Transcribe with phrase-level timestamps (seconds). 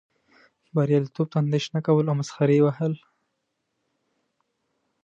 [0.75, 2.93] بریالیتوب ته اندیښنه کول او مسخرې وهل.